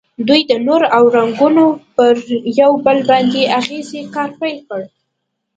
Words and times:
دوی 0.27 0.41
د 0.51 0.53
نور 0.67 0.81
او 0.95 1.03
رنګونو 1.17 1.65
پر 1.95 2.15
یو 2.61 2.71
بل 2.85 2.97
باندې 3.09 3.41
اغیزې 3.59 4.01
کار 4.15 4.29
پیل 4.39 4.57
کړ. 4.69 4.81